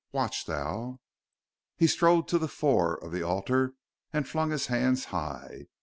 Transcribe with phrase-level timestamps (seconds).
[0.11, 0.99] Watch thou...."
[1.77, 3.75] He strode to the fore of the altar
[4.11, 5.67] and flung his hands high.